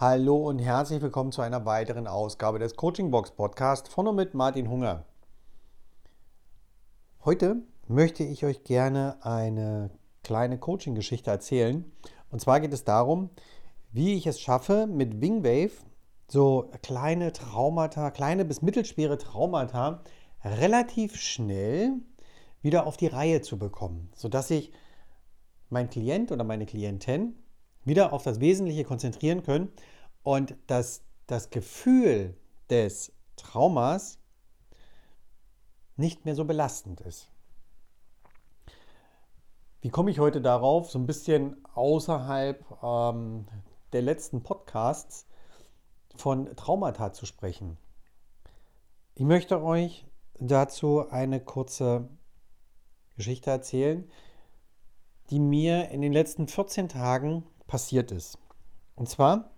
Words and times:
Hallo 0.00 0.48
und 0.48 0.60
herzlich 0.60 1.02
willkommen 1.02 1.30
zu 1.30 1.42
einer 1.42 1.66
weiteren 1.66 2.06
Ausgabe 2.06 2.58
des 2.58 2.74
Coaching 2.74 3.10
Box 3.10 3.32
Podcast 3.32 3.88
von 3.88 4.06
und 4.06 4.16
mit 4.16 4.32
Martin 4.32 4.70
Hunger. 4.70 5.04
Heute 7.22 7.56
möchte 7.86 8.24
ich 8.24 8.46
euch 8.46 8.64
gerne 8.64 9.18
eine 9.20 9.90
kleine 10.24 10.56
Coaching-Geschichte 10.56 11.30
erzählen. 11.30 11.84
Und 12.30 12.40
zwar 12.40 12.60
geht 12.60 12.72
es 12.72 12.84
darum, 12.84 13.28
wie 13.92 14.14
ich 14.14 14.26
es 14.26 14.40
schaffe, 14.40 14.86
mit 14.86 15.20
Wingwave 15.20 15.84
so 16.28 16.70
kleine 16.82 17.34
Traumata, 17.34 18.10
kleine 18.10 18.46
bis 18.46 18.62
mittelschwere 18.62 19.18
Traumata 19.18 20.02
relativ 20.42 21.16
schnell 21.16 21.92
wieder 22.62 22.86
auf 22.86 22.96
die 22.96 23.08
Reihe 23.08 23.42
zu 23.42 23.58
bekommen, 23.58 24.10
sodass 24.14 24.50
ich 24.50 24.72
mein 25.68 25.90
Klient 25.90 26.32
oder 26.32 26.44
meine 26.44 26.64
Klientin 26.64 27.34
wieder 27.84 28.12
auf 28.12 28.22
das 28.22 28.40
Wesentliche 28.40 28.84
konzentrieren 28.84 29.42
können 29.42 29.72
und 30.22 30.54
dass 30.66 31.02
das 31.26 31.50
Gefühl 31.50 32.36
des 32.68 33.12
Traumas 33.36 34.18
nicht 35.96 36.24
mehr 36.24 36.34
so 36.34 36.44
belastend 36.44 37.00
ist. 37.00 37.30
Wie 39.82 39.88
komme 39.88 40.10
ich 40.10 40.18
heute 40.18 40.40
darauf, 40.40 40.90
so 40.90 40.98
ein 40.98 41.06
bisschen 41.06 41.64
außerhalb 41.72 42.64
ähm, 42.82 43.46
der 43.92 44.02
letzten 44.02 44.42
Podcasts 44.42 45.26
von 46.16 46.54
Traumata 46.56 47.12
zu 47.12 47.24
sprechen? 47.24 47.78
Ich 49.14 49.24
möchte 49.24 49.62
euch 49.62 50.06
dazu 50.38 51.08
eine 51.08 51.40
kurze 51.40 52.08
Geschichte 53.16 53.50
erzählen, 53.50 54.10
die 55.30 55.38
mir 55.40 55.90
in 55.90 56.00
den 56.00 56.12
letzten 56.12 56.48
14 56.48 56.88
Tagen 56.88 57.46
passiert 57.70 58.10
ist. 58.10 58.36
Und 58.96 59.08
zwar 59.08 59.52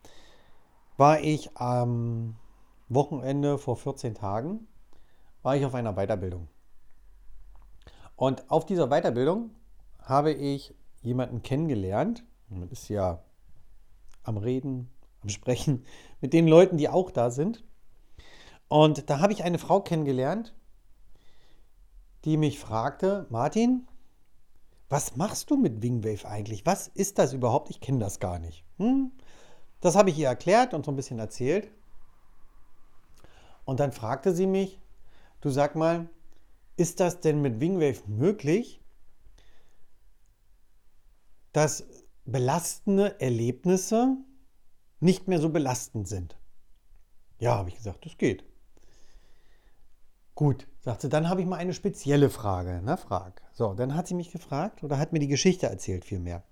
war 0.99 1.21
ich 1.21 1.57
am 1.57 2.37
Wochenende 2.91 3.57
vor 3.57 3.77
14 3.77 4.15
Tagen, 4.15 4.69
war 5.43 5.57
ich 5.57 5.65
auf 5.65 5.75
einer 5.75 5.95
Weiterbildung. 5.95 6.47
Und 8.15 8.51
auf 8.51 8.67
dieser 8.67 8.89
Weiterbildung 8.89 9.51
habe 10.03 10.33
ich 10.33 10.75
jemanden 11.01 11.43
kennengelernt. 11.43 12.23
Man 12.51 12.69
ist 12.69 12.89
ja 12.91 13.25
am 14.25 14.37
Reden, 14.37 14.91
am 15.23 15.31
Sprechen 15.31 15.87
mit 16.21 16.35
den 16.35 16.47
Leuten, 16.47 16.77
die 16.77 16.91
auch 16.91 17.11
da 17.11 17.31
sind. 17.31 17.65
Und 18.69 19.09
da 19.09 19.21
habe 19.21 19.33
ich 19.33 19.43
eine 19.43 19.59
Frau 19.59 19.81
kennengelernt, 19.81 20.55
die 22.27 22.37
mich 22.37 22.61
fragte, 22.61 23.27
Martin, 23.31 23.89
was 24.93 25.17
machst 25.17 25.51
du 25.51 25.57
mit 25.57 25.81
Wingwave 25.81 26.29
eigentlich? 26.29 26.67
Was 26.67 26.87
ist 26.89 27.19
das 27.19 27.33
überhaupt? 27.33 27.71
Ich 27.71 27.81
kenne 27.81 27.99
das 27.99 28.21
gar 28.21 28.39
nicht. 28.39 28.63
Hm? 28.77 29.11
Das 29.81 29.97
habe 29.97 30.11
ich 30.11 30.19
ihr 30.19 30.29
erklärt 30.29 30.75
und 30.75 30.85
so 30.85 30.93
ein 30.93 30.97
bisschen 30.97 31.19
erzählt. 31.19 31.71
Und 33.65 33.81
dann 33.81 33.93
fragte 33.93 34.35
sie 34.35 34.47
mich, 34.47 34.83
du 35.41 35.49
sag 35.49 35.77
mal, 35.77 36.11
ist 36.77 37.01
das 37.01 37.21
denn 37.21 37.41
mit 37.41 37.59
Wingwave 37.59 38.03
möglich, 38.07 38.83
dass 41.53 41.87
belastende 42.27 43.19
Erlebnisse 43.19 44.19
nicht 45.01 45.27
mehr 45.27 45.41
so 45.41 45.49
belastend 45.49 46.07
sind? 46.07 46.39
Ja, 47.39 47.57
habe 47.57 47.71
ich 47.71 47.77
gesagt, 47.77 48.05
das 48.05 48.19
geht. 48.19 48.45
Gut, 50.35 50.69
sagte, 50.83 51.09
dann 51.09 51.29
habe 51.29 51.41
ich 51.41 51.47
mal 51.47 51.57
eine 51.57 51.75
spezielle 51.75 52.29
Frage. 52.29 52.81
Na, 52.85 52.97
frag. 52.97 53.41
So, 53.53 53.73
dann 53.75 53.95
hat 53.95 54.09
sie 54.09 54.15
mich 54.15 54.33
gefragt 54.33 54.83
oder 54.83 54.99
hat 54.99 55.13
mir 55.13 55.21
die 55.21 55.29
Geschichte 55.29 55.67
erzählt 55.67 56.05
vielmehr. 56.05 56.43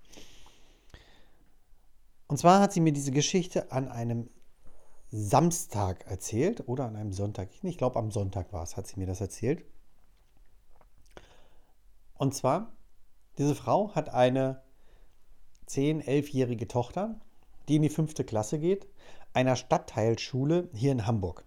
Und 2.27 2.37
zwar 2.37 2.61
hat 2.61 2.71
sie 2.71 2.79
mir 2.79 2.93
diese 2.93 3.11
Geschichte 3.11 3.73
an 3.73 3.89
einem 3.89 4.29
Samstag 5.11 6.05
erzählt 6.07 6.69
oder 6.69 6.85
an 6.85 6.95
einem 6.95 7.11
Sonntag. 7.11 7.49
Ich 7.61 7.77
glaube, 7.77 7.99
am 7.99 8.11
Sonntag 8.11 8.53
war 8.53 8.63
es, 8.63 8.77
hat 8.77 8.87
sie 8.87 8.97
mir 8.97 9.05
das 9.05 9.19
erzählt. 9.19 9.65
Und 12.17 12.33
zwar, 12.33 12.71
diese 13.37 13.53
Frau 13.53 13.93
hat 13.93 14.13
eine 14.13 14.63
10-, 15.67 16.05
11-jährige 16.05 16.69
Tochter, 16.69 17.19
die 17.67 17.75
in 17.75 17.81
die 17.81 17.89
fünfte 17.89 18.23
Klasse 18.23 18.59
geht, 18.59 18.87
einer 19.33 19.57
Stadtteilschule 19.57 20.69
hier 20.73 20.93
in 20.93 21.05
Hamburg. 21.05 21.43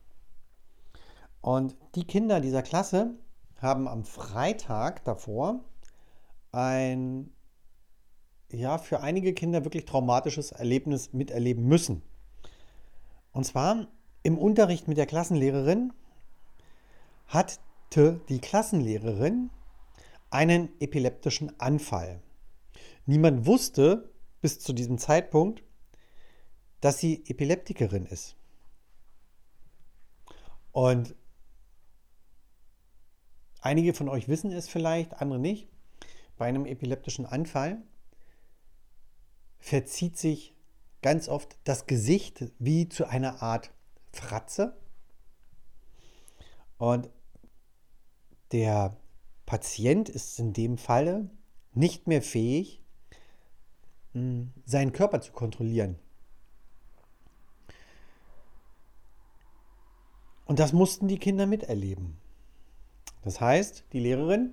Und 1.45 1.77
die 1.95 2.07
Kinder 2.07 2.41
dieser 2.41 2.63
Klasse 2.63 3.19
haben 3.61 3.87
am 3.87 4.07
Freitag 4.07 5.05
davor 5.05 5.61
ein, 6.53 7.35
ja, 8.51 8.79
für 8.79 9.03
einige 9.03 9.35
Kinder 9.35 9.63
wirklich 9.63 9.85
traumatisches 9.85 10.53
Erlebnis 10.53 11.13
miterleben 11.13 11.67
müssen. 11.67 12.01
Und 13.33 13.45
zwar 13.45 13.89
im 14.23 14.39
Unterricht 14.39 14.89
mit 14.89 14.97
der 14.97 15.05
Klassenlehrerin 15.05 15.93
hatte 17.27 18.23
die 18.31 18.39
Klassenlehrerin 18.39 19.51
einen 20.31 20.71
epileptischen 20.81 21.61
Anfall. 21.61 22.23
Niemand 23.05 23.45
wusste 23.45 24.09
bis 24.41 24.61
zu 24.61 24.73
diesem 24.73 24.97
Zeitpunkt, 24.97 25.63
dass 26.81 27.01
sie 27.01 27.23
Epileptikerin 27.27 28.07
ist. 28.07 28.35
Und 30.73 31.15
Einige 33.65 33.95
von 33.95 34.11
euch 34.11 34.29
wissen 34.29 34.53
es 34.53 34.69
vielleicht, 34.69 35.23
andere 35.23 35.39
nicht. 35.39 35.69
Bei 36.37 36.45
einem 36.45 36.67
epileptischen 36.67 37.25
Anfall 37.25 37.83
verzieht 39.59 40.19
sich 40.19 40.55
ganz 41.01 41.31
oft 41.31 41.57
das 41.65 41.87
Gesicht 41.87 42.53
wie 42.59 42.91
zu 42.91 43.07
einer 43.07 43.41
Art 43.41 43.71
Fratze. 44.13 44.77
Und 46.77 47.09
der 48.53 48.99
Patient 49.47 50.11
ist 50.11 50.39
in 50.39 50.53
dem 50.53 50.77
Falle 50.77 51.31
nicht 51.73 52.07
mehr 52.07 52.21
fähig, 52.21 52.83
hm, 54.13 54.53
seinen 54.67 54.93
Körper 54.93 55.23
zu 55.23 55.33
kontrollieren. 55.33 55.99
Und 60.45 60.59
das 60.59 60.75
mussten 60.75 61.09
die 61.09 61.19
Kinder 61.19 61.47
miterleben. 61.47 62.19
Das 63.25 63.41
heißt, 63.41 63.85
die 63.93 64.01
Lehrerin 64.01 64.53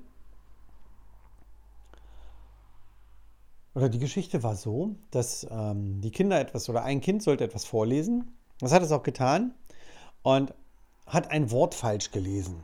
oder 3.74 3.90
die 3.90 4.00
Geschichte 4.00 4.44
war 4.44 4.56
so, 4.56 4.96
dass 5.12 5.46
ähm, 5.50 6.02
die 6.02 6.12
Kinder 6.12 6.40
etwas 6.40 6.70
oder 6.70 6.84
ein 6.84 7.02
Kind 7.02 7.22
sollte 7.22 7.44
etwas 7.44 7.66
vorlesen. 7.66 8.32
Das 8.60 8.72
hat 8.72 8.82
es 8.84 8.92
auch 8.92 9.04
getan 9.04 9.54
und 10.24 10.54
hat 11.06 11.32
ein 11.32 11.52
Wort 11.52 11.76
falsch 11.76 12.12
gelesen. 12.12 12.64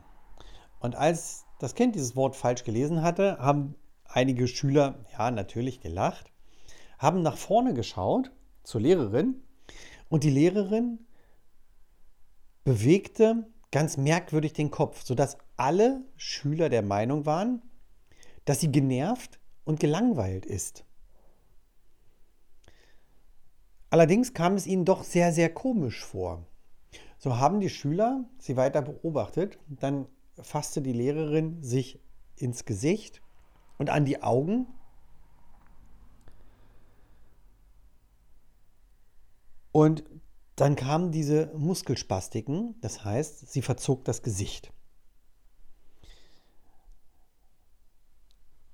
Und 0.80 0.96
als 0.96 1.44
das 1.58 1.74
Kind 1.74 1.94
dieses 1.94 2.16
Wort 2.16 2.36
falsch 2.36 2.64
gelesen 2.64 3.02
hatte, 3.02 3.38
haben 3.38 3.74
einige 4.04 4.48
Schüler, 4.48 5.04
ja, 5.12 5.30
natürlich 5.30 5.80
gelacht, 5.80 6.30
haben 6.98 7.22
nach 7.22 7.36
vorne 7.36 7.74
geschaut 7.74 8.30
zur 8.62 8.80
Lehrerin 8.80 9.42
und 10.08 10.24
die 10.24 10.30
Lehrerin 10.30 11.06
bewegte 12.64 13.46
ganz 13.70 13.96
merkwürdig 13.96 14.52
den 14.52 14.70
Kopf, 14.70 15.02
sodass 15.04 15.36
alle 15.58 16.04
Schüler 16.16 16.68
der 16.68 16.82
Meinung 16.82 17.26
waren, 17.26 17.62
dass 18.44 18.60
sie 18.60 18.72
genervt 18.72 19.38
und 19.64 19.80
gelangweilt 19.80 20.46
ist. 20.46 20.84
Allerdings 23.90 24.34
kam 24.34 24.54
es 24.54 24.66
ihnen 24.66 24.84
doch 24.84 25.02
sehr, 25.02 25.32
sehr 25.32 25.52
komisch 25.52 26.04
vor. 26.04 26.46
So 27.18 27.38
haben 27.38 27.60
die 27.60 27.70
Schüler 27.70 28.24
sie 28.38 28.56
weiter 28.56 28.82
beobachtet. 28.82 29.58
Dann 29.68 30.06
fasste 30.40 30.82
die 30.82 30.92
Lehrerin 30.92 31.62
sich 31.62 32.00
ins 32.36 32.64
Gesicht 32.64 33.22
und 33.78 33.90
an 33.90 34.04
die 34.04 34.22
Augen. 34.22 34.66
Und 39.72 40.04
dann 40.56 40.76
kamen 40.76 41.12
diese 41.12 41.52
Muskelspastiken, 41.56 42.74
das 42.80 43.04
heißt, 43.04 43.48
sie 43.48 43.62
verzog 43.62 44.04
das 44.04 44.22
Gesicht. 44.22 44.72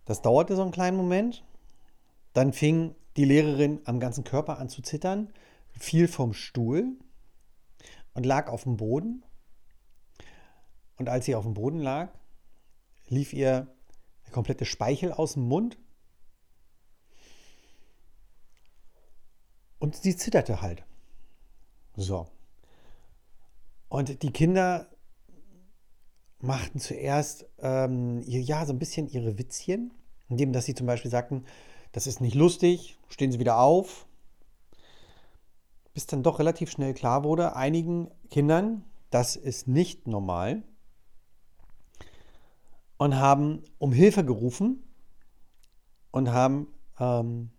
Das 0.05 0.23
dauerte 0.23 0.57
so 0.57 0.63
einen 0.63 0.73
kleinen 0.73 0.97
Moment. 0.97 1.45
Dann 2.33 2.53
fing 2.53 2.95
die 3.17 3.25
Lehrerin 3.25 3.81
am 3.85 4.01
ganzen 4.01 4.25
Körper 4.25 4.59
an 4.59 4.69
zu 4.69 4.83
zittern, 4.83 5.33
fiel 5.73 6.09
vom 6.09 6.35
Stuhl 6.35 6.97
und 8.13 8.27
lag 8.27 8.49
auf 8.49 8.65
dem 8.65 8.77
Boden. 8.77 9.25
Und 10.97 11.09
als 11.09 11.27
sie 11.27 11.35
auf 11.35 11.45
dem 11.45 11.55
Boden 11.55 11.79
lag, 11.79 12.11
lief 13.09 13.33
ihr 13.33 13.75
der 14.25 14.33
komplette 14.33 14.65
Speichel 14.65 15.13
aus 15.13 15.35
dem 15.35 15.45
Mund. 15.49 15.79
Und 19.79 19.97
sie 19.97 20.17
zitterte 20.17 20.61
halt. 20.61 20.85
So. 21.97 22.29
Und 23.89 24.23
die 24.23 24.33
Kinder 24.33 24.89
machten 26.45 26.79
zuerst 26.79 27.47
ähm, 27.59 28.23
ja 28.27 28.65
so 28.67 28.73
ein 28.73 28.79
bisschen 28.79 29.09
ihre 29.09 29.39
Witzchen, 29.39 29.93
indem 30.29 30.53
dass 30.53 30.67
sie 30.67 30.75
zum 30.75 30.87
Beispiel 30.87 31.11
sagten, 31.11 31.45
das 31.93 32.07
ist 32.07 32.21
nicht 32.21 32.35
lustig, 32.35 32.99
stehen 33.09 33.33
Sie 33.33 33.39
wieder 33.39 33.59
auf. 33.59 34.07
bis 35.93 36.07
dann 36.07 36.25
doch 36.25 36.41
relativ 36.41 36.71
schnell 36.71 36.93
klar 36.93 37.23
wurde, 37.23 37.55
einigen 37.55 38.11
Kindern, 38.31 38.85
das 39.11 39.37
ist 39.37 39.69
nicht 39.69 40.09
normal 40.09 40.65
und 42.97 43.17
haben 43.17 43.63
um 43.79 43.93
Hilfe 43.93 44.25
gerufen 44.25 44.83
und 46.11 46.31
haben 46.33 46.69
ähm, 46.99 47.51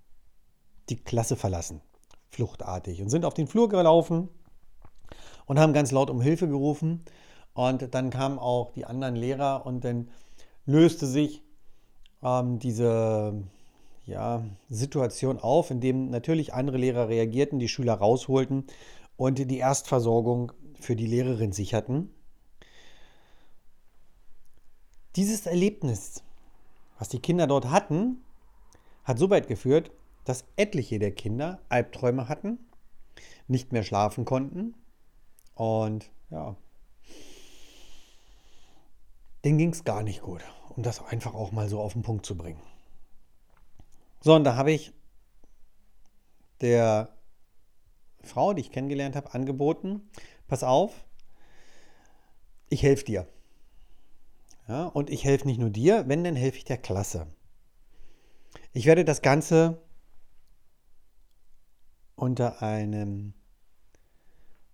die 0.89 0.97
Klasse 0.97 1.35
verlassen, 1.35 1.81
fluchtartig, 2.29 3.01
und 3.01 3.09
sind 3.09 3.25
auf 3.25 3.33
den 3.33 3.47
Flur 3.47 3.69
gelaufen 3.69 4.29
und 5.45 5.59
haben 5.59 5.73
ganz 5.73 5.91
laut 5.91 6.09
um 6.09 6.21
Hilfe 6.21 6.47
gerufen. 6.47 7.03
Und 7.55 7.95
dann 7.95 8.09
kamen 8.09 8.37
auch 8.37 8.73
die 8.73 8.85
anderen 8.85 9.15
Lehrer 9.15 9.65
und 9.65 9.85
dann 9.85 10.09
löste 10.65 11.07
sich 11.07 11.41
ähm, 12.21 12.59
diese 12.59 13.33
ja, 14.05 14.43
Situation 14.69 15.39
auf, 15.39 15.71
in 15.71 15.79
dem 15.79 16.09
natürlich 16.09 16.53
andere 16.53 16.77
Lehrer 16.77 17.07
reagierten, 17.07 17.57
die 17.57 17.69
Schüler 17.69 17.93
rausholten 17.93 18.65
und 19.15 19.39
die 19.39 19.57
Erstversorgung 19.57 20.51
für 20.79 20.97
die 20.97 21.07
Lehrerin 21.07 21.53
sicherten. 21.53 22.11
Dieses 25.15 25.45
Erlebnis, 25.45 26.23
was 26.99 27.07
die 27.07 27.19
Kinder 27.19 27.47
dort 27.47 27.69
hatten, 27.69 28.17
hat 29.05 29.17
so 29.17 29.29
weit 29.29 29.47
geführt, 29.47 29.91
dass 30.25 30.43
etliche 30.57 30.99
der 30.99 31.11
Kinder 31.11 31.61
Albträume 31.69 32.27
hatten, 32.27 32.59
nicht 33.47 33.71
mehr 33.71 33.83
schlafen 33.83 34.25
konnten 34.25 34.73
und 35.53 36.09
ja, 36.31 36.57
denen 39.45 39.59
ging 39.59 39.71
es 39.71 39.83
gar 39.83 40.01
nicht 40.01 40.23
gut, 40.23 40.43
um 40.69 40.81
das 40.81 41.01
einfach 41.05 41.35
auch 41.35 41.51
mal 41.51 41.69
so 41.69 41.79
auf 41.79 41.93
den 41.93 42.01
Punkt 42.01 42.25
zu 42.25 42.35
bringen. 42.35 42.59
So, 44.19 44.33
und 44.33 44.43
da 44.43 44.55
habe 44.55 44.71
ich 44.71 44.91
der 46.61 47.15
Frau, 48.23 48.53
die 48.53 48.61
ich 48.61 48.71
kennengelernt 48.71 49.15
habe, 49.15 49.33
angeboten, 49.35 50.09
pass 50.47 50.63
auf, 50.63 51.05
ich 52.69 52.81
helfe 52.81 53.05
dir. 53.05 53.27
Ja, 54.67 54.87
und 54.87 55.11
ich 55.11 55.23
helfe 55.23 55.45
nicht 55.45 55.59
nur 55.59 55.69
dir, 55.69 56.07
wenn, 56.07 56.23
dann 56.23 56.35
helfe 56.35 56.57
ich 56.57 56.63
der 56.63 56.79
Klasse. 56.79 57.27
Ich 58.73 58.87
werde 58.87 59.05
das 59.05 59.21
Ganze 59.21 59.79
unter 62.15 62.63
einem 62.63 63.35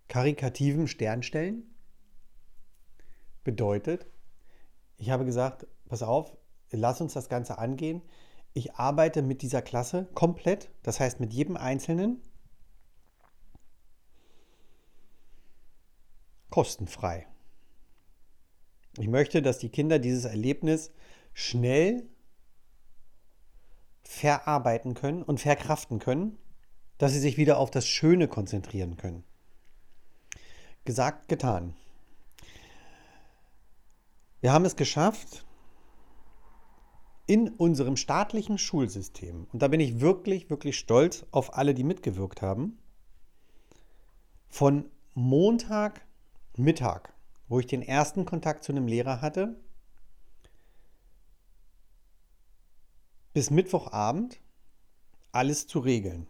karikativen 0.07 0.87
Stern 0.87 1.23
stellen. 1.23 1.75
Bedeutet, 3.43 4.10
ich 5.01 5.09
habe 5.09 5.25
gesagt, 5.25 5.65
pass 5.89 6.03
auf, 6.03 6.37
lass 6.69 7.01
uns 7.01 7.13
das 7.13 7.27
Ganze 7.27 7.57
angehen. 7.57 8.03
Ich 8.53 8.75
arbeite 8.75 9.23
mit 9.23 9.41
dieser 9.41 9.63
Klasse 9.63 10.07
komplett, 10.13 10.69
das 10.83 10.99
heißt 10.99 11.19
mit 11.19 11.33
jedem 11.33 11.57
Einzelnen, 11.57 12.21
kostenfrei. 16.51 17.25
Ich 18.99 19.07
möchte, 19.07 19.41
dass 19.41 19.57
die 19.57 19.69
Kinder 19.69 19.97
dieses 19.97 20.25
Erlebnis 20.25 20.91
schnell 21.33 22.07
verarbeiten 24.03 24.93
können 24.93 25.23
und 25.23 25.39
verkraften 25.39 25.97
können, 25.97 26.37
dass 26.99 27.13
sie 27.13 27.19
sich 27.19 27.37
wieder 27.37 27.57
auf 27.57 27.71
das 27.71 27.87
Schöne 27.87 28.27
konzentrieren 28.27 28.97
können. 28.97 29.23
Gesagt, 30.85 31.27
getan. 31.27 31.73
Wir 34.41 34.51
haben 34.51 34.65
es 34.65 34.75
geschafft, 34.75 35.45
in 37.27 37.49
unserem 37.49 37.95
staatlichen 37.95 38.57
Schulsystem, 38.57 39.47
und 39.53 39.61
da 39.61 39.67
bin 39.67 39.79
ich 39.79 40.01
wirklich, 40.01 40.49
wirklich 40.49 40.77
stolz 40.77 41.25
auf 41.31 41.55
alle, 41.55 41.75
die 41.75 41.83
mitgewirkt 41.83 42.41
haben, 42.41 42.79
von 44.49 44.89
Montag 45.13 46.05
Mittag, 46.57 47.13
wo 47.47 47.59
ich 47.59 47.67
den 47.67 47.83
ersten 47.83 48.25
Kontakt 48.25 48.63
zu 48.63 48.71
einem 48.71 48.87
Lehrer 48.87 49.21
hatte, 49.21 49.55
bis 53.33 53.51
Mittwochabend 53.51 54.41
alles 55.31 55.67
zu 55.67 55.79
regeln. 55.79 56.27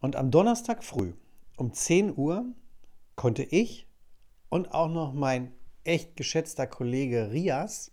Und 0.00 0.14
am 0.14 0.30
Donnerstag 0.30 0.84
früh 0.84 1.14
um 1.56 1.72
10 1.72 2.16
Uhr 2.16 2.44
konnte 3.16 3.42
ich 3.42 3.88
und 4.48 4.72
auch 4.72 4.88
noch 4.88 5.12
mein 5.12 5.52
echt 5.84 6.16
geschätzter 6.16 6.66
Kollege 6.66 7.30
Rias 7.30 7.92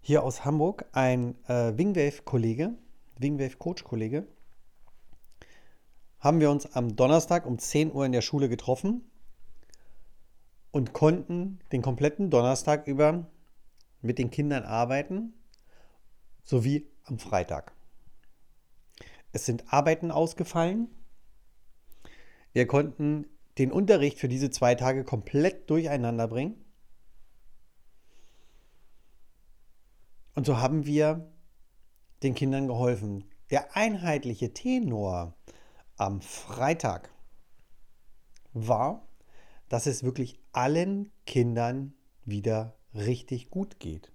hier 0.00 0.24
aus 0.24 0.44
Hamburg, 0.44 0.86
ein 0.92 1.36
äh, 1.46 1.76
Wingwave-Kollege, 1.76 2.74
Wingwave-Coach-Kollege, 3.18 4.26
haben 6.18 6.40
wir 6.40 6.50
uns 6.50 6.66
am 6.74 6.96
Donnerstag 6.96 7.46
um 7.46 7.58
10 7.58 7.92
Uhr 7.92 8.04
in 8.04 8.12
der 8.12 8.20
Schule 8.20 8.48
getroffen 8.48 9.08
und 10.72 10.92
konnten 10.92 11.60
den 11.70 11.82
kompletten 11.82 12.30
Donnerstag 12.30 12.86
über 12.86 13.26
mit 14.00 14.18
den 14.18 14.30
Kindern 14.30 14.64
arbeiten 14.64 15.34
sowie 16.42 16.88
am 17.04 17.18
Freitag. 17.18 17.72
Es 19.32 19.46
sind 19.46 19.72
Arbeiten 19.72 20.10
ausgefallen. 20.10 20.88
Wir 22.52 22.66
konnten 22.66 23.26
den 23.58 23.72
Unterricht 23.72 24.18
für 24.18 24.28
diese 24.28 24.50
zwei 24.50 24.74
Tage 24.74 25.04
komplett 25.04 25.68
durcheinander 25.68 26.28
bringen. 26.28 26.64
Und 30.34 30.46
so 30.46 30.58
haben 30.58 30.86
wir 30.86 31.30
den 32.22 32.34
Kindern 32.34 32.66
geholfen. 32.66 33.24
Der 33.50 33.76
einheitliche 33.76 34.54
Tenor 34.54 35.34
am 35.96 36.22
Freitag 36.22 37.10
war, 38.54 39.06
dass 39.68 39.86
es 39.86 40.02
wirklich 40.02 40.38
allen 40.52 41.10
Kindern 41.26 41.94
wieder 42.24 42.76
richtig 42.94 43.50
gut 43.50 43.78
geht. 43.78 44.10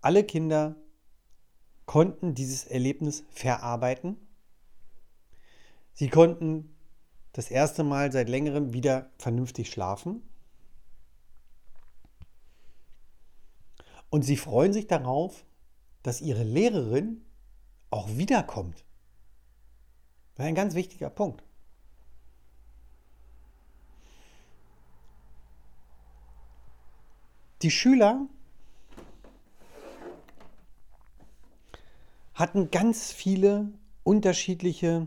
Alle 0.00 0.24
Kinder 0.24 0.76
konnten 1.86 2.34
dieses 2.34 2.64
Erlebnis 2.64 3.24
verarbeiten. 3.30 4.16
Sie 5.92 6.08
konnten 6.08 6.74
das 7.32 7.50
erste 7.50 7.82
Mal 7.82 8.12
seit 8.12 8.28
längerem 8.28 8.72
wieder 8.72 9.10
vernünftig 9.18 9.70
schlafen. 9.70 10.22
Und 14.10 14.22
sie 14.22 14.36
freuen 14.36 14.72
sich 14.72 14.86
darauf, 14.86 15.44
dass 16.02 16.20
ihre 16.20 16.42
Lehrerin 16.42 17.24
auch 17.90 18.08
wiederkommt. 18.16 18.84
Das 20.34 20.44
ist 20.44 20.48
ein 20.48 20.54
ganz 20.54 20.74
wichtiger 20.74 21.08
Punkt. 21.08 21.42
Die 27.62 27.70
Schüler 27.70 28.26
hatten 32.34 32.70
ganz 32.70 33.12
viele 33.12 33.72
unterschiedliche 34.02 35.06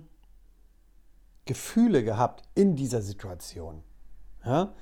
Gefühle 1.46 2.04
gehabt 2.04 2.44
in 2.56 2.76
dieser 2.76 3.02
Situation. 3.02 3.84
Ja? 4.44 4.74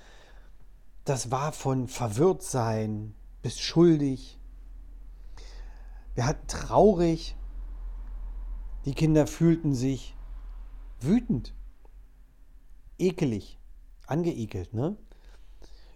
Das 1.06 1.32
war 1.32 1.52
von 1.52 1.88
verwirrt 1.88 2.44
sein 2.44 3.14
bis 3.42 3.60
schuldig. 3.60 4.40
Wir 6.16 6.26
hatten 6.26 6.48
traurig. 6.48 7.36
Die 8.86 8.94
Kinder 8.94 9.28
fühlten 9.28 9.74
sich 9.74 10.16
wütend, 11.00 11.54
ekelig, 12.98 13.60
angeekelt, 14.08 14.74
ne? 14.74 14.98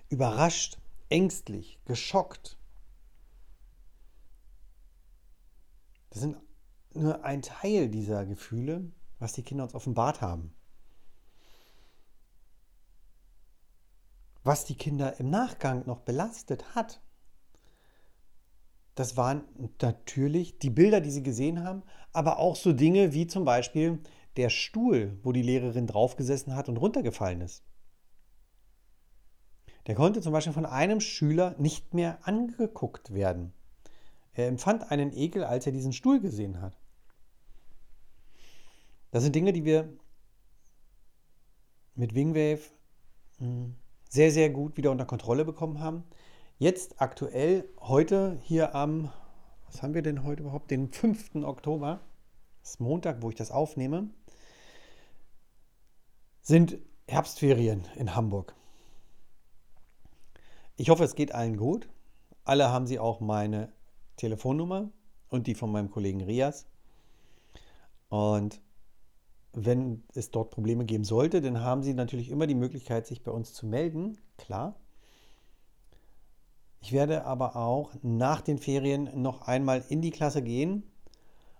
überrascht, 0.09 0.77
ängstlich, 1.09 1.79
geschockt. 1.85 2.57
Das 6.09 6.21
sind 6.21 6.37
nur 6.93 7.23
ein 7.23 7.41
Teil 7.41 7.89
dieser 7.89 8.25
Gefühle, 8.25 8.89
was 9.19 9.33
die 9.33 9.43
Kinder 9.43 9.65
uns 9.65 9.75
offenbart 9.75 10.21
haben. 10.21 10.53
Was 14.47 14.63
die 14.63 14.75
Kinder 14.75 15.19
im 15.19 15.29
Nachgang 15.29 15.85
noch 15.87 15.99
belastet 15.99 16.73
hat, 16.73 17.01
das 18.95 19.17
waren 19.17 19.43
natürlich 19.81 20.57
die 20.57 20.69
Bilder, 20.69 21.01
die 21.01 21.11
sie 21.11 21.21
gesehen 21.21 21.65
haben, 21.65 21.83
aber 22.13 22.39
auch 22.39 22.55
so 22.55 22.71
Dinge 22.71 23.11
wie 23.11 23.27
zum 23.27 23.43
Beispiel 23.43 23.99
der 24.37 24.49
Stuhl, 24.49 25.19
wo 25.21 25.33
die 25.33 25.41
Lehrerin 25.41 25.85
draufgesessen 25.85 26.55
hat 26.55 26.69
und 26.69 26.77
runtergefallen 26.77 27.41
ist. 27.41 27.65
Der 29.85 29.95
konnte 29.95 30.21
zum 30.21 30.31
Beispiel 30.31 30.53
von 30.53 30.65
einem 30.65 31.01
Schüler 31.01 31.53
nicht 31.57 31.93
mehr 31.93 32.25
angeguckt 32.25 33.13
werden. 33.13 33.51
Er 34.31 34.47
empfand 34.47 34.91
einen 34.91 35.11
Ekel, 35.11 35.43
als 35.43 35.65
er 35.65 35.73
diesen 35.73 35.91
Stuhl 35.91 36.21
gesehen 36.21 36.61
hat. 36.61 36.79
Das 39.11 39.23
sind 39.23 39.35
Dinge, 39.35 39.51
die 39.51 39.65
wir 39.65 39.91
mit 41.95 42.15
Wingwave 42.15 42.61
hm, 43.39 43.75
sehr, 44.09 44.31
sehr 44.31 44.49
gut 44.49 44.77
wieder 44.77 44.91
unter 44.91 45.05
Kontrolle 45.05 45.45
bekommen 45.45 45.79
haben. 45.79 46.03
Jetzt 46.57 47.01
aktuell, 47.01 47.69
heute 47.79 48.39
hier 48.41 48.73
am, 48.73 49.11
was 49.65 49.83
haben 49.83 49.93
wir 49.93 50.01
denn 50.01 50.23
heute 50.23 50.43
überhaupt? 50.43 50.71
Den 50.71 50.91
5. 50.91 51.35
Oktober, 51.43 52.01
das 52.61 52.71
ist 52.71 52.79
Montag, 52.79 53.21
wo 53.21 53.29
ich 53.29 53.35
das 53.35 53.51
aufnehme. 53.51 54.09
sind 56.41 56.77
Herbstferien 57.07 57.85
in 57.95 58.15
Hamburg. 58.15 58.55
Ich 60.77 60.89
hoffe, 60.89 61.03
es 61.03 61.15
geht 61.15 61.33
allen 61.33 61.57
gut. 61.57 61.89
Alle 62.43 62.69
haben 62.69 62.87
sie 62.87 62.99
auch 62.99 63.19
meine 63.19 63.73
Telefonnummer 64.15 64.89
und 65.29 65.47
die 65.47 65.55
von 65.55 65.71
meinem 65.71 65.89
Kollegen 65.89 66.21
Rias. 66.21 66.65
Und 68.09 68.61
wenn 69.53 70.03
es 70.13 70.31
dort 70.31 70.51
Probleme 70.51 70.85
geben 70.85 71.03
sollte, 71.03 71.41
dann 71.41 71.61
haben 71.61 71.83
sie 71.83 71.93
natürlich 71.93 72.29
immer 72.29 72.47
die 72.47 72.55
Möglichkeit, 72.55 73.07
sich 73.07 73.23
bei 73.23 73.31
uns 73.31 73.53
zu 73.53 73.65
melden. 73.65 74.17
Klar. 74.37 74.75
Ich 76.81 76.93
werde 76.93 77.25
aber 77.25 77.55
auch 77.55 77.91
nach 78.01 78.41
den 78.41 78.59
Ferien 78.59 79.09
noch 79.21 79.41
einmal 79.41 79.83
in 79.89 80.01
die 80.01 80.11
Klasse 80.11 80.41
gehen 80.41 80.83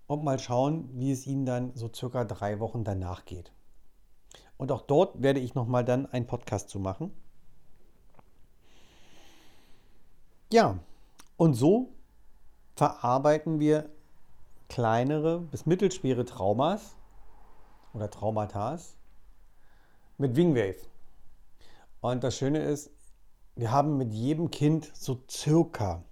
und 0.05 0.23
mal 0.23 0.39
schauen, 0.39 0.89
wie 0.93 1.11
es 1.11 1.25
ihnen 1.25 1.45
dann 1.45 1.71
so 1.75 1.89
circa 1.93 2.23
drei 2.23 2.59
Wochen 2.59 2.83
danach 2.83 3.25
geht. 3.25 3.51
Und 4.57 4.71
auch 4.71 4.81
dort 4.81 5.21
werde 5.21 5.39
ich 5.39 5.55
nochmal 5.55 5.83
dann 5.83 6.05
einen 6.05 6.27
Podcast 6.27 6.69
zu 6.69 6.79
machen. 6.79 7.11
Ja, 10.51 10.79
und 11.35 11.53
so 11.53 11.89
verarbeiten 12.75 13.59
wir 13.59 13.89
kleinere 14.69 15.39
bis 15.39 15.65
mittelschwere 15.65 16.25
Traumas 16.25 16.96
oder 17.97 18.09
Traumata 18.09 18.79
mit 20.17 20.35
Wingwave. 20.35 20.77
Und 21.99 22.23
das 22.23 22.37
Schöne 22.37 22.59
ist, 22.59 22.91
wir 23.55 23.71
haben 23.71 23.97
mit 23.97 24.13
jedem 24.13 24.51
Kind 24.51 24.91
so 24.93 25.21
circa, 25.29 26.03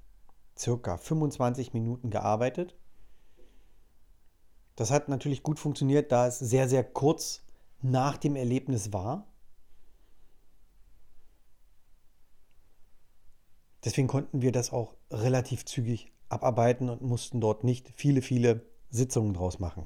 circa 0.58 0.98
25 0.98 1.74
Minuten 1.74 2.10
gearbeitet. 2.10 2.76
Das 4.76 4.92
hat 4.92 5.08
natürlich 5.10 5.44
gut 5.44 5.60
funktioniert, 5.60 6.12
da 6.12 6.28
es 6.28 6.40
sehr, 6.40 6.68
sehr 6.68 6.84
kurz 6.84 7.44
nach 7.82 8.18
dem 8.18 8.36
Erlebnis 8.36 8.92
war. 8.92 9.28
Deswegen 13.84 14.08
konnten 14.08 14.42
wir 14.42 14.52
das 14.52 14.74
auch 14.74 14.96
relativ 15.12 15.66
zügig 15.66 16.12
abarbeiten 16.28 16.90
und 16.90 17.04
mussten 17.04 17.40
dort 17.40 17.64
nicht 17.64 17.92
viele, 17.96 18.24
viele 18.24 18.66
Sitzungen 18.90 19.36
draus 19.36 19.60
machen. 19.60 19.86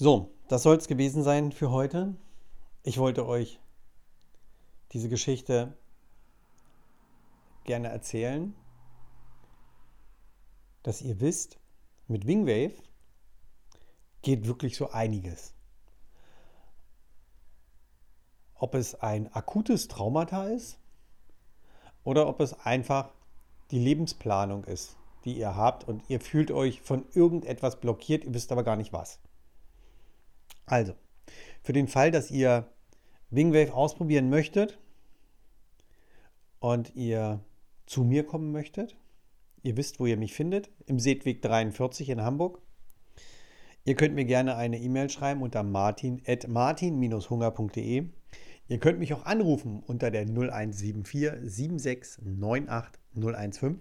So, 0.00 0.30
das 0.46 0.62
soll 0.62 0.76
es 0.76 0.86
gewesen 0.86 1.24
sein 1.24 1.50
für 1.50 1.72
heute. 1.72 2.14
Ich 2.84 2.98
wollte 2.98 3.26
euch 3.26 3.58
diese 4.92 5.08
Geschichte 5.08 5.76
gerne 7.64 7.88
erzählen, 7.88 8.54
dass 10.84 11.02
ihr 11.02 11.18
wisst, 11.20 11.58
mit 12.06 12.28
Wingwave 12.28 12.80
geht 14.22 14.46
wirklich 14.46 14.76
so 14.76 14.88
einiges. 14.90 15.52
Ob 18.54 18.76
es 18.76 18.94
ein 18.94 19.34
akutes 19.34 19.88
Traumata 19.88 20.46
ist 20.46 20.78
oder 22.04 22.28
ob 22.28 22.38
es 22.38 22.52
einfach 22.60 23.10
die 23.72 23.80
Lebensplanung 23.80 24.62
ist, 24.62 24.96
die 25.24 25.36
ihr 25.36 25.56
habt 25.56 25.88
und 25.88 26.08
ihr 26.08 26.20
fühlt 26.20 26.52
euch 26.52 26.82
von 26.82 27.04
irgendetwas 27.14 27.80
blockiert, 27.80 28.22
ihr 28.22 28.32
wisst 28.32 28.52
aber 28.52 28.62
gar 28.62 28.76
nicht 28.76 28.92
was. 28.92 29.18
Also, 30.68 30.94
für 31.62 31.72
den 31.72 31.88
Fall, 31.88 32.10
dass 32.10 32.30
ihr 32.30 32.68
Wingwave 33.30 33.74
ausprobieren 33.74 34.28
möchtet 34.30 34.78
und 36.60 36.94
ihr 36.94 37.40
zu 37.86 38.04
mir 38.04 38.24
kommen 38.24 38.52
möchtet, 38.52 38.96
ihr 39.62 39.76
wisst, 39.76 39.98
wo 40.00 40.06
ihr 40.06 40.16
mich 40.16 40.32
findet, 40.34 40.70
im 40.86 40.98
Seetweg 40.98 41.42
43 41.42 42.08
in 42.10 42.22
Hamburg. 42.22 42.60
Ihr 43.84 43.94
könnt 43.94 44.14
mir 44.14 44.24
gerne 44.24 44.56
eine 44.56 44.78
E-Mail 44.78 45.08
schreiben 45.08 45.42
unter 45.42 45.62
martin.martin-hunger.de. 45.62 48.08
Ihr 48.68 48.78
könnt 48.78 48.98
mich 48.98 49.14
auch 49.14 49.24
anrufen 49.24 49.82
unter 49.86 50.10
der 50.10 50.26
0174 50.26 51.50
7698 51.50 53.00
015. 53.14 53.80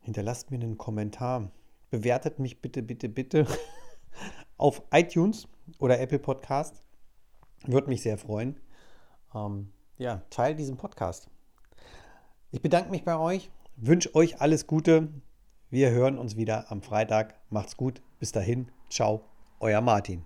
Hinterlasst 0.00 0.50
mir 0.50 0.56
einen 0.56 0.78
Kommentar. 0.78 1.52
Bewertet 1.92 2.38
mich 2.38 2.62
bitte, 2.62 2.82
bitte, 2.82 3.10
bitte 3.10 3.46
auf 4.56 4.80
iTunes 4.92 5.46
oder 5.78 6.00
Apple 6.00 6.18
Podcast. 6.18 6.82
Würde 7.66 7.90
mich 7.90 8.00
sehr 8.00 8.16
freuen. 8.16 8.58
Ähm, 9.34 9.70
ja, 9.98 10.22
teilt 10.30 10.58
diesen 10.58 10.78
Podcast. 10.78 11.28
Ich 12.50 12.62
bedanke 12.62 12.90
mich 12.90 13.04
bei 13.04 13.18
euch, 13.18 13.50
wünsche 13.76 14.14
euch 14.14 14.40
alles 14.40 14.66
Gute. 14.66 15.08
Wir 15.68 15.90
hören 15.90 16.16
uns 16.16 16.34
wieder 16.36 16.72
am 16.72 16.80
Freitag. 16.80 17.34
Macht's 17.50 17.76
gut. 17.76 18.00
Bis 18.18 18.32
dahin. 18.32 18.72
Ciao. 18.88 19.26
Euer 19.60 19.82
Martin. 19.82 20.24